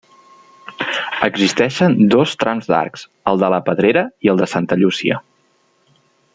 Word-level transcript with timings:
Existeixen 1.27 1.97
dos 2.15 2.33
trams 2.45 2.71
d'arcs, 2.73 3.05
el 3.33 3.45
de 3.45 3.53
la 3.57 3.63
Pedrera 3.71 4.05
i 4.29 4.35
el 4.35 4.43
de 4.45 4.51
Santa 4.57 4.81
Llúcia. 4.83 5.23